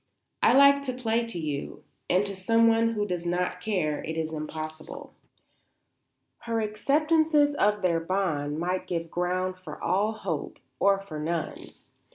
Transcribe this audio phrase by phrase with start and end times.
[0.41, 4.33] "I like to play to you; and to someone who does not care it is
[4.33, 5.13] impossible."
[6.39, 11.67] Her acceptances of their bond might give ground for all hope or for none.